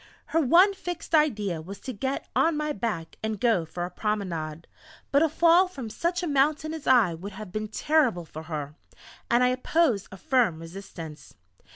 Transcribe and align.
Her 0.25 0.41
one 0.41 0.73
fixed 0.73 1.13
idea 1.13 1.61
was 1.61 1.79
to 1.81 1.93
get 1.93 2.27
on 2.35 2.57
my 2.57 2.73
back 2.73 3.17
and 3.21 3.39
go 3.39 3.65
for 3.65 3.85
a 3.85 3.91
promenade. 3.91 4.65
But 5.11 5.21
a 5.21 5.29
fall 5.29 5.67
from 5.67 5.91
such 5.91 6.23
a 6.23 6.27
mountain 6.27 6.73
as 6.73 6.87
I 6.87 7.13
would 7.13 7.33
have 7.33 7.51
been 7.51 7.67
terrible 7.67 8.25
for 8.25 8.41
her, 8.41 8.73
and 9.29 9.43
I 9.43 9.49
opposed 9.49 10.07
a 10.11 10.17
firm 10.17 10.57
resistance. 10.59 11.35